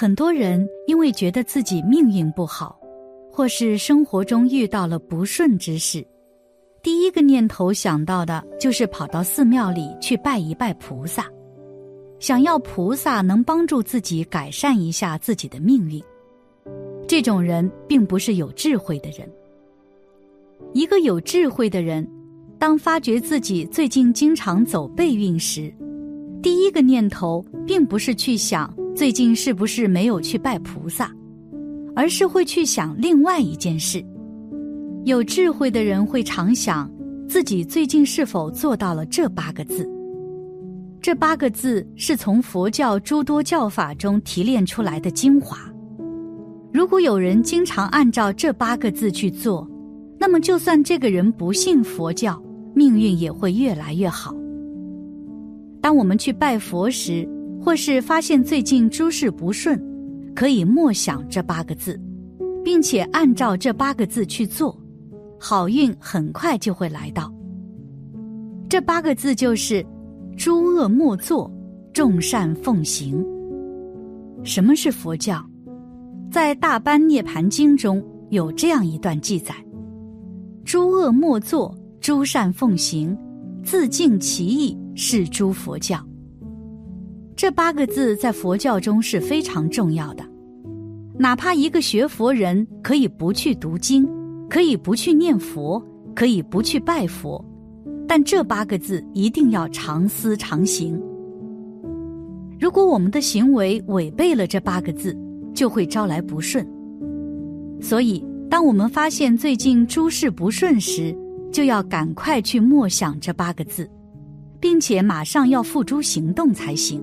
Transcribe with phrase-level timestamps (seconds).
[0.00, 2.78] 很多人因为觉得自己命运不好，
[3.32, 6.06] 或是生活中遇到了不顺之事，
[6.84, 11.26] 第一个念头想到的就是跑到寺庙里去拜一拜菩萨，
[12.20, 16.00] 想要菩萨能帮助自己改善一下自己的命运。
[17.08, 19.28] 这种人并不是有智慧的人。
[20.74, 22.08] 一个有智慧的人，
[22.56, 25.74] 当发觉自己最近经常走背运时，
[26.40, 28.72] 第一个念头并不是去想。
[28.98, 31.08] 最近是不是没有去拜菩萨，
[31.94, 34.04] 而是会去想另外一件事？
[35.04, 36.90] 有智慧的人会常想
[37.28, 39.88] 自己最近是否做到了这八个字。
[41.00, 45.58] 这八个字是从佛教诸多教法中提炼出来的精华。
[46.72, 49.64] 如果有人经常按照这八个字去做，
[50.18, 52.42] 那么就算这个人不信佛教，
[52.74, 54.34] 命运也会越来越好。
[55.80, 57.24] 当我们去拜佛时，
[57.60, 59.80] 或是发现最近诸事不顺，
[60.34, 62.00] 可以默想这八个字，
[62.64, 64.78] 并且按照这八个字去做，
[65.38, 67.32] 好运很快就会来到。
[68.68, 69.84] 这八个字就是
[70.36, 71.50] “诸恶莫作，
[71.92, 73.24] 众善奉行”。
[74.44, 75.44] 什么是佛教？
[76.30, 79.54] 在《大般涅盘经》中有这样一段记载
[80.64, 83.16] ：“诸恶莫作，诸善奉行，
[83.64, 85.98] 自净其意，是诸佛教。”
[87.38, 90.24] 这八个字在佛教中是非常重要的，
[91.16, 94.04] 哪怕一个学佛人可以不去读经，
[94.50, 95.80] 可以不去念佛，
[96.16, 97.42] 可以不去拜佛，
[98.08, 101.00] 但这八个字一定要常思常行。
[102.58, 105.16] 如果我们的行为违背了这八个字，
[105.54, 106.66] 就会招来不顺。
[107.80, 111.16] 所以，当我们发现最近诸事不顺时，
[111.52, 113.88] 就要赶快去默想这八个字，
[114.58, 117.00] 并且马上要付诸行动才行。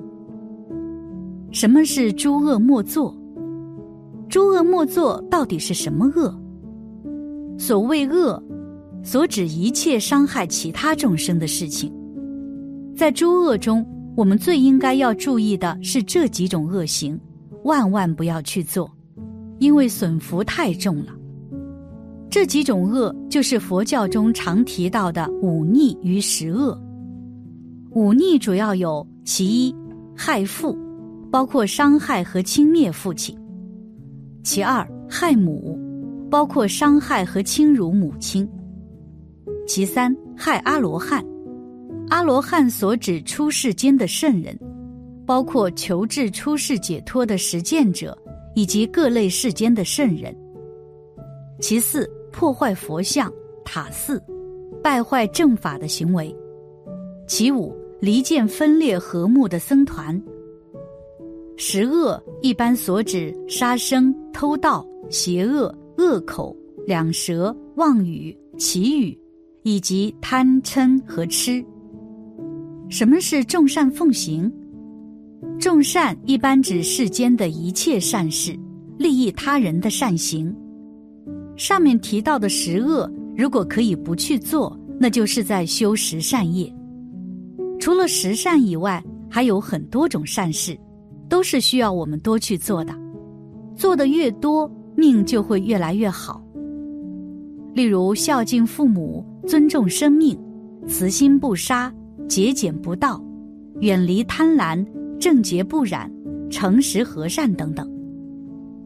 [1.56, 3.16] 什么是诸恶莫作？
[4.28, 6.38] 诸恶莫作到底是什么恶？
[7.58, 8.44] 所谓恶，
[9.02, 11.90] 所指一切伤害其他众生的事情。
[12.94, 17.18] 在诸恶中，我们最应该要注意的是这几种恶行，
[17.64, 18.92] 万万不要去做，
[19.60, 21.14] 因为损福太重了。
[22.30, 26.78] 这几种恶就是佛教中常提到的忤逆与十恶。
[27.92, 29.74] 忤逆主要有其一，
[30.14, 30.78] 害父。
[31.36, 33.36] 包括伤害和轻蔑父亲；
[34.42, 35.78] 其二，害母，
[36.32, 38.48] 包括伤害和轻辱母亲；
[39.68, 41.22] 其三，害阿罗汉。
[42.08, 44.58] 阿罗汉所指出世间的圣人，
[45.26, 48.18] 包括求治出世解脱的实践者，
[48.56, 50.34] 以及各类世间的圣人。
[51.60, 53.30] 其四，破坏佛像、
[53.66, 54.24] 塔寺，
[54.82, 56.34] 败坏正法的行为；
[57.28, 60.18] 其五，离间分裂和睦的僧团。
[61.58, 66.56] 十恶一般所指杀生、偷盗、邪恶、恶口、
[66.86, 69.18] 两舌、妄语、绮语，
[69.64, 71.64] 以及贪嗔和痴。
[72.90, 74.52] 什么是众善奉行？
[75.60, 78.58] 众善一般指世间的一切善事，
[78.98, 80.54] 利益他人的善行。
[81.56, 86.72] 上面提到的十恶，如果可以不去做，那就是在修十善业。
[87.80, 90.78] 除了十善以外，还有很多种善事。
[91.28, 92.94] 都是需要我们多去做的，
[93.76, 96.42] 做的越多，命就会越来越好。
[97.74, 100.38] 例如孝敬父母、尊重生命、
[100.88, 101.94] 慈心不杀、
[102.28, 103.22] 节俭不盗、
[103.82, 104.86] 远离贪婪、
[105.20, 106.10] 正洁不染、
[106.50, 107.92] 诚实和善等等。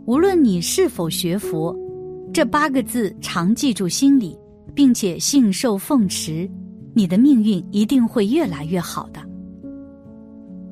[0.06, 1.78] 无论你是否学佛，
[2.34, 4.36] 这八个字常记住心里，
[4.74, 6.50] 并且信受奉持，
[6.96, 9.22] 你的命运一定会越来越好的。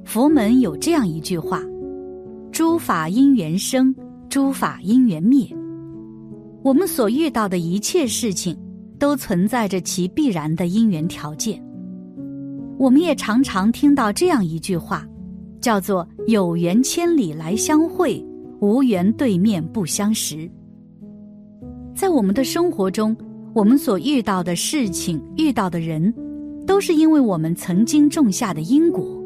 [0.07, 1.61] 佛门有这样一句话
[2.49, 3.93] ：“诸法因缘生，
[4.29, 5.45] 诸法因缘灭。”
[6.63, 8.57] 我们所遇到的一切事情，
[8.97, 11.61] 都存在着其必然的因缘条件。
[12.77, 15.05] 我们也常常听到这样一句话，
[15.59, 18.25] 叫做“有缘千里来相会，
[18.61, 20.49] 无缘对面不相识”。
[21.93, 23.13] 在我们的生活中，
[23.53, 26.13] 我们所遇到的事情、遇到的人，
[26.65, 29.16] 都是因为我们曾经种下的因果。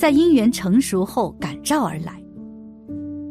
[0.00, 2.18] 在因缘成熟后感召而来。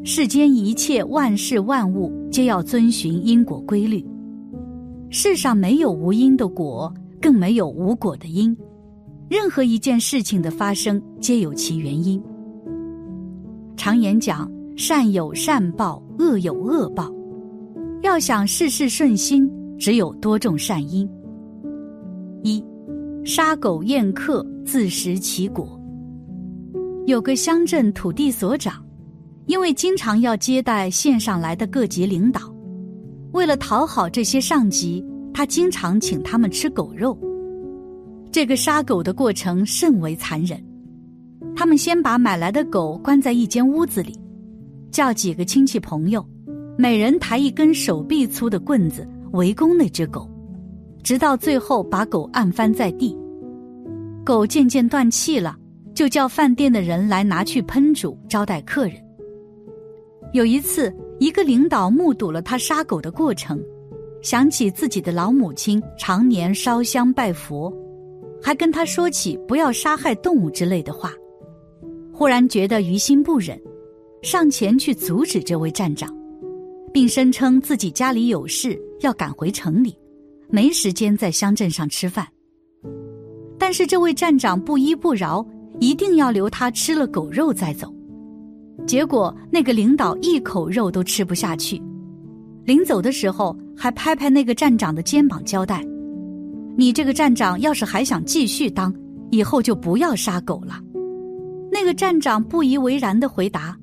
[0.03, 4.05] 世间一切万事万物皆要遵循因果规律。
[5.09, 8.55] 世上没有无因的果，更没有无果的因。
[9.27, 12.21] 任何一件事情的发生，皆有其原因。
[13.75, 17.11] 常言讲：善有善报，恶有恶报。
[18.03, 21.09] 要想事事顺心，只有多种善因。
[22.43, 22.63] 一，
[23.25, 25.78] 杀狗宴客，自食其果。
[27.09, 28.85] 有个乡镇土地所长，
[29.47, 32.39] 因为经常要接待县上来的各级领导，
[33.31, 35.03] 为了讨好这些上级，
[35.33, 37.17] 他经常请他们吃狗肉。
[38.31, 40.63] 这个杀狗的过程甚为残忍。
[41.55, 44.15] 他们先把买来的狗关在一间屋子里，
[44.91, 46.23] 叫几个亲戚朋友，
[46.77, 50.29] 每人抬一根手臂粗的棍子围攻那只狗，
[51.01, 53.17] 直到最后把狗按翻在地。
[54.23, 55.57] 狗渐渐断气了，
[55.99, 58.95] 就叫饭店的人来拿去烹煮招待客人。
[60.31, 63.61] 有一次，一个领导目睹了他杀狗的过程，
[64.21, 67.69] 想起自己的老母亲常年烧香拜佛，
[68.41, 71.11] 还跟他说起不要杀害动物之类的话。
[72.13, 73.61] 忽然觉得于心不忍，
[74.21, 76.09] 上前去阻止这位站长，
[76.93, 79.93] 并声称自己家里有事要赶回城里，
[80.47, 82.25] 没时间在乡镇上吃饭。
[83.57, 85.45] 但是这位站长不依不饶，
[85.79, 87.93] 一定要留他吃了狗肉再走。
[88.87, 91.81] 结果那个领导一口肉都吃不下去，
[92.65, 95.83] 临走的时候还拍拍那个站长的肩膀交代
[96.75, 98.93] ：“你这个站长要是还想继续当，
[99.31, 100.79] 以后就不要杀狗了。”
[101.71, 103.77] 那个站长不以为然的回答：“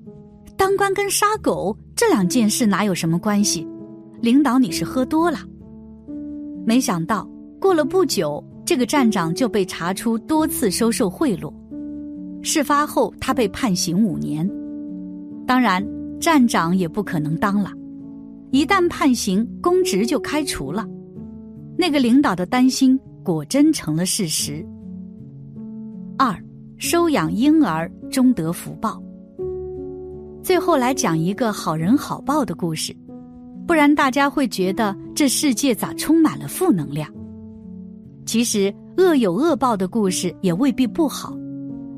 [0.57, 3.67] 当官跟杀狗这两件事哪有什么关系？
[4.21, 5.39] 领导你是喝多了。”
[6.67, 7.29] 没想到
[7.61, 11.53] 过了不久，这个站长就被查出多次收受贿赂。
[12.47, 14.49] 事发后，他被判刑五年。
[15.49, 15.85] 当然，
[16.21, 17.73] 站长也不可能当了，
[18.53, 20.87] 一旦判刑，公职就开除了。
[21.77, 24.65] 那个领导的担心果真成了事实。
[26.17, 26.41] 二。
[26.79, 29.03] 收养婴儿终得福报。
[30.43, 32.95] 最后来讲一个好人好报的故事，
[33.67, 37.11] 不然大家会觉得这世界咋充满了负能量？
[38.27, 41.35] 其实恶有恶报的故事也未必不好，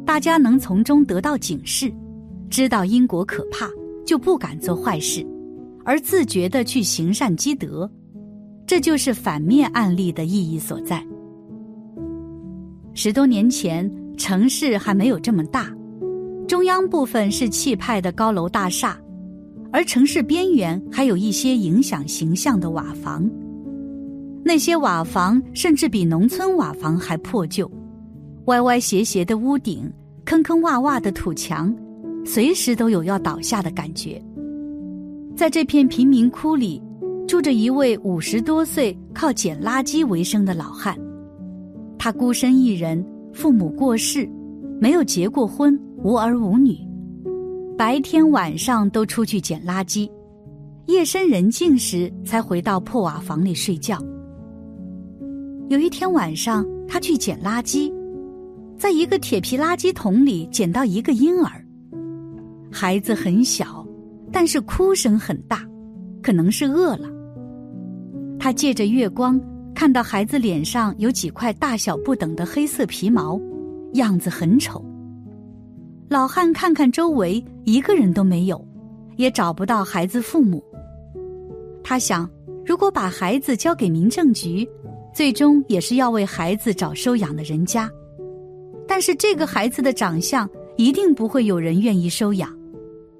[0.08, 1.92] 大家能从中得到警示，
[2.48, 3.68] 知道因果可怕，
[4.06, 5.22] 就不敢做坏事，
[5.84, 7.88] 而自觉的去行善积德，
[8.66, 11.06] 这就是反面案例的意义所在。
[12.94, 13.86] 十多年前。
[14.16, 15.72] 城市还没有这么大，
[16.48, 18.98] 中央部分是气派的高楼大厦，
[19.70, 23.30] 而城市边缘还有一些影响形象的瓦房。
[24.44, 27.70] 那些瓦房甚至比农村瓦房还破旧，
[28.48, 29.92] 歪歪斜斜的屋顶，
[30.24, 31.74] 坑坑洼洼的土墙，
[32.24, 34.22] 随时都有要倒下的感觉。
[35.36, 36.82] 在这片贫民窟里，
[37.26, 40.98] 住着一位五十多岁靠捡垃圾为生的老汉，
[41.98, 43.04] 他孤身一人。
[43.34, 44.26] 父母过世，
[44.80, 46.74] 没有结过婚，无儿无女，
[47.76, 50.10] 白天晚上都出去捡垃圾，
[50.86, 54.02] 夜深人静时才回到破瓦房里睡觉。
[55.68, 57.92] 有一天晚上，他去捡垃圾，
[58.78, 61.62] 在一个铁皮垃圾桶里捡到一个婴儿，
[62.70, 63.84] 孩子很小，
[64.32, 65.66] 但是哭声很大，
[66.22, 67.08] 可能是饿了。
[68.38, 69.40] 他借着月光。
[69.74, 73.40] 看到孩子脸上有几块大小不等的黑色皮毛，
[73.92, 74.84] 样子很丑。
[76.08, 78.60] 老汉看看周围，一个人都没有，
[79.14, 80.60] 也找不到孩子父母。
[81.84, 82.28] 他想，
[82.66, 84.68] 如果把孩子交给民政局，
[85.14, 87.88] 最终也是要为孩子找收养的人家。
[88.88, 92.50] 但是这个孩子的长相，一定不会有人愿意收养。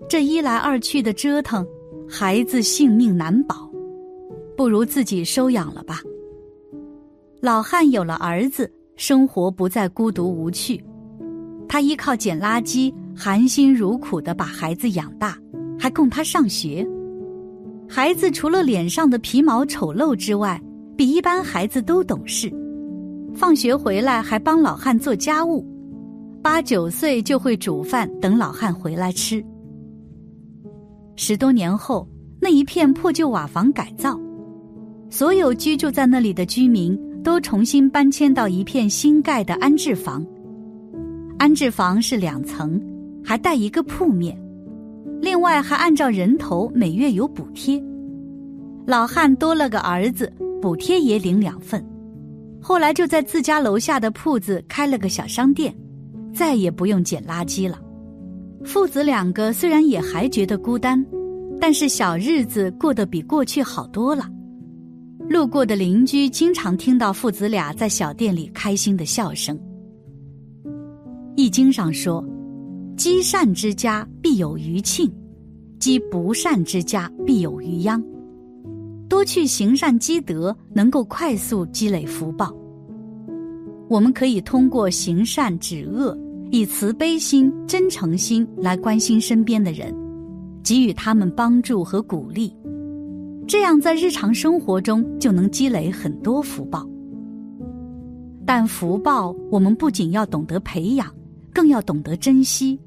[0.08, 1.64] 这一来二去的折腾，
[2.08, 3.70] 孩子性命难保，
[4.56, 6.00] 不如自己收养了吧。
[7.42, 10.82] 老汉有了儿子，生活不再孤独无趣。
[11.68, 15.38] 他依靠捡垃圾，含辛茹苦的把孩子养大，
[15.78, 16.84] 还供他上学。
[17.86, 20.60] 孩子除了脸上的皮毛丑陋之外，
[20.96, 22.50] 比一般孩子都懂事。
[23.34, 25.64] 放学回来还帮老汉做家务，
[26.42, 29.44] 八九岁就会煮饭等老汉回来吃。
[31.16, 32.08] 十多年后，
[32.40, 34.18] 那一片破旧瓦房改造，
[35.10, 36.98] 所有居住在那里的居民。
[37.24, 40.24] 都重新搬迁到一片新盖的安置房，
[41.36, 42.80] 安置房是两层，
[43.22, 44.40] 还带一个铺面，
[45.20, 47.82] 另外还按照人头每月有补贴。
[48.86, 50.32] 老汉多了个儿子，
[50.62, 51.84] 补贴也领两份。
[52.60, 55.74] 后来就在自家楼下的铺子开了个小商店，
[56.34, 57.78] 再也不用捡垃圾了。
[58.64, 61.04] 父子两个虽然也还觉得孤单，
[61.60, 64.28] 但是小日子过得比过去好多了。
[65.28, 69.56] 路过的邻居经常听到父子俩在小店里开心的笑声。
[71.36, 72.24] 《易经》上说
[72.96, 75.10] ：“积善之家必有余庆，
[75.78, 78.02] 积不善之家必有余殃。”
[79.08, 82.54] 多去行善积德，能够快速积累福报。
[83.88, 86.16] 我们可以通过行善止恶，
[86.50, 89.94] 以慈悲心、真诚心来关心身边的人，
[90.62, 92.54] 给予他们帮助和鼓励，
[93.46, 96.86] 这样在日常生活中就能积累很多福报。
[98.44, 101.06] 但福报，我们不仅要懂得培养，
[101.54, 102.78] 更要懂得珍惜，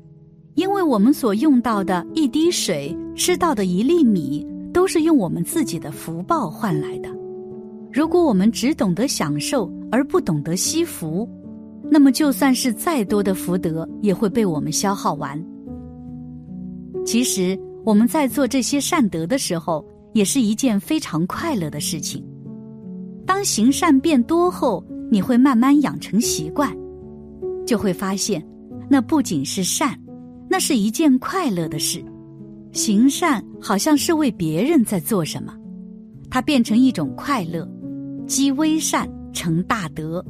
[0.54, 4.46] 因为我们所用到的一滴水、吃到的一粒米，
[4.82, 7.10] 都是用我们自己的福报换来的。
[7.94, 11.30] 如果我们只懂得享受而不懂得惜福，
[11.88, 15.40] 那么就算是再多的福德，也会被我们消耗完。
[17.06, 22.26] 其实我们在做这些善德的时候，也是一件非常快乐的事情。
[23.24, 26.76] 当行善变多后，你会慢慢养成习惯，
[27.68, 28.44] 就会发现，
[28.90, 29.96] 那不仅是善，
[30.50, 32.04] 那是一件快乐的事。
[32.72, 35.54] 行善好像是为别人在做什么，
[36.30, 37.68] 它变成一种快乐，
[38.25, 40.25] 积微善成大德。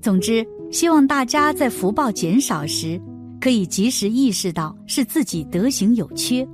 [0.00, 3.00] 总之，希望大家在福报减少时。
[3.38, 6.44] 可以及时意识到是自己德行有缺，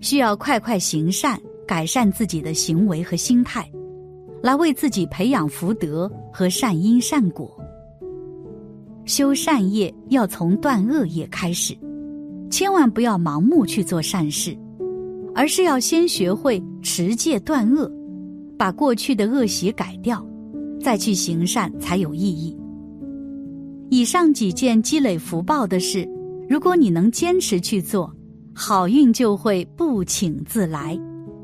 [0.00, 3.68] 需要快快行善，改善自己的行为和心态，
[4.40, 7.54] 来为自己培养福德和善因善果。
[9.04, 11.76] 修善业要从断恶业开始，
[12.50, 14.56] 千万不要盲目去做善事，
[15.34, 17.90] 而是要先学会持戒断恶，
[18.56, 20.26] 把过去的恶习改掉，
[20.80, 22.56] 再去行善才有意义。
[23.90, 26.08] 以上几件积累福报的事。
[26.48, 28.10] 如果你能坚持去做，
[28.54, 30.98] 好运就会不请自来。